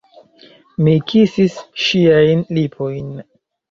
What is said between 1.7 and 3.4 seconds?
ŝiajn lipojn.